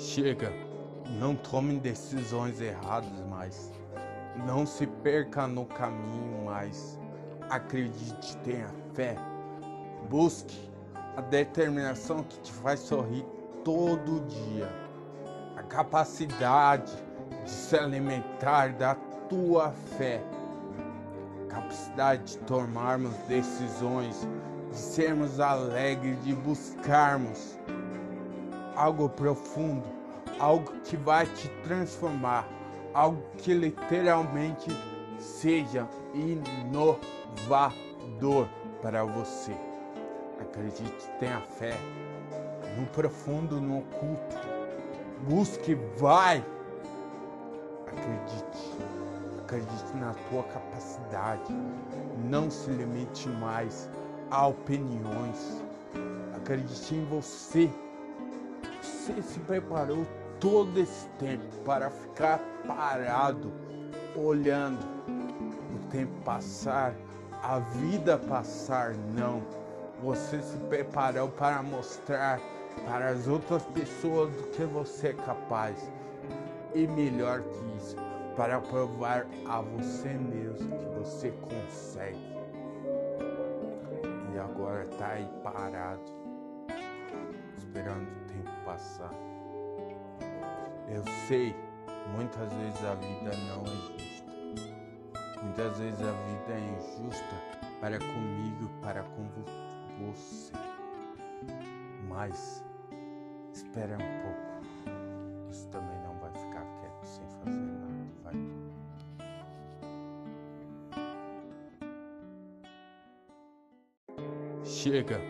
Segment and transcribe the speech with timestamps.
[0.00, 0.50] Chega,
[1.20, 3.70] não tome decisões erradas mais.
[4.46, 6.98] Não se perca no caminho mais.
[7.50, 9.14] Acredite, tenha fé.
[10.08, 10.58] Busque
[10.94, 13.26] a determinação que te faz sorrir
[13.62, 14.72] todo dia.
[15.54, 16.90] A capacidade
[17.44, 18.94] de se alimentar da
[19.28, 20.24] tua fé.
[21.44, 24.26] A capacidade de tomarmos decisões,
[24.70, 27.59] de sermos alegres, de buscarmos
[28.76, 29.86] algo profundo,
[30.38, 32.48] algo que vai te transformar,
[32.94, 34.70] algo que literalmente
[35.18, 36.98] seja inovador
[38.82, 39.54] para você.
[40.40, 41.76] Acredite, tenha fé
[42.78, 44.36] no profundo, no oculto.
[45.28, 46.44] Busque, vai.
[47.86, 48.78] Acredite,
[49.42, 51.52] acredite na tua capacidade.
[52.24, 53.90] Não se limite mais
[54.30, 55.62] a opiniões.
[56.34, 57.70] Acredite em você.
[59.00, 60.06] Você se preparou
[60.38, 63.50] todo esse tempo para ficar parado,
[64.14, 64.78] olhando
[65.74, 66.94] o tempo passar,
[67.42, 69.42] a vida passar, não.
[70.02, 72.38] Você se preparou para mostrar
[72.84, 75.90] para as outras pessoas do que você é capaz.
[76.74, 77.96] E melhor que isso,
[78.36, 82.36] para provar a você mesmo que você consegue.
[84.34, 86.04] E agora está aí parado,
[87.60, 89.12] esperando o tempo passar.
[90.88, 91.54] Eu sei,
[92.14, 94.30] muitas vezes a vida não é justa.
[95.42, 97.34] Muitas vezes a vida é injusta
[97.80, 99.28] para comigo, para com
[99.98, 100.52] você.
[102.08, 102.64] Mas
[103.52, 104.50] espera um pouco.
[105.50, 108.34] Isso também não vai ficar quieto sem fazer nada, vai.
[114.64, 115.20] Chega,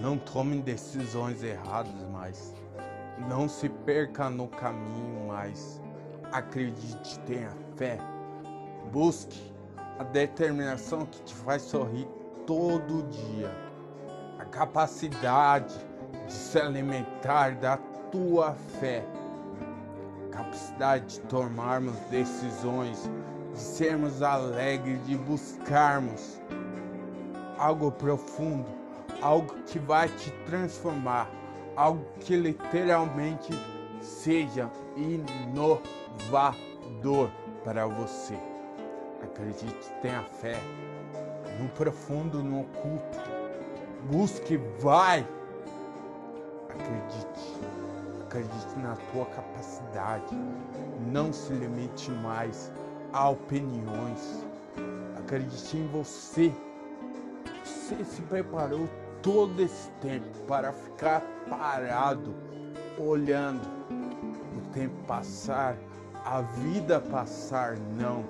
[0.00, 2.54] não tome decisões erradas mais.
[3.28, 5.80] Não se perca no caminho mais.
[6.32, 7.98] Acredite, tenha fé.
[8.92, 9.52] Busque
[9.98, 12.08] a determinação que te faz sorrir
[12.46, 13.54] todo dia.
[14.38, 15.74] A capacidade
[16.26, 17.76] de se alimentar da
[18.10, 19.04] tua fé.
[20.26, 23.08] A capacidade de tomarmos decisões,
[23.52, 26.40] de sermos alegres, de buscarmos
[27.56, 28.83] algo profundo,
[29.24, 31.30] algo que vai te transformar
[31.76, 33.52] algo que literalmente
[34.00, 35.80] seja inovador
[37.64, 38.38] para você.
[39.22, 40.60] Acredite, tenha fé
[41.58, 43.18] no profundo, no oculto.
[44.10, 45.26] Busque, vai.
[46.68, 47.60] Acredite,
[48.24, 50.36] acredite na tua capacidade.
[51.10, 52.70] Não se limite mais
[53.12, 54.44] a opiniões.
[55.16, 56.52] Acredite em você.
[57.64, 58.88] Você se preparou
[59.24, 62.34] todo esse tempo para ficar parado,
[62.98, 63.66] olhando
[64.54, 65.78] o tempo passar,
[66.26, 68.22] a vida passar, não.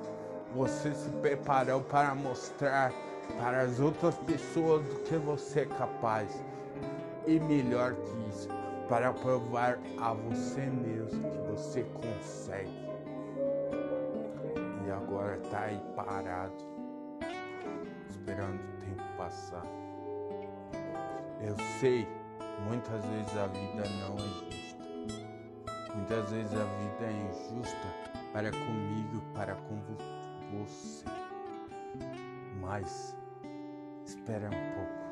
[0.55, 2.93] Você se preparou para mostrar
[3.37, 6.45] para as outras pessoas do que você é capaz.
[7.27, 8.49] E melhor que isso,
[8.89, 12.85] para provar a você mesmo que você consegue.
[14.87, 16.55] E agora está aí parado,
[18.09, 19.65] esperando o tempo passar.
[21.41, 22.09] Eu sei,
[22.67, 24.85] muitas vezes a vida não é justa.
[25.95, 27.87] Muitas vezes a vida é injusta
[28.33, 29.81] para comigo, para com
[30.53, 31.05] você.
[32.61, 33.17] Mas
[34.05, 35.04] espera um pouco.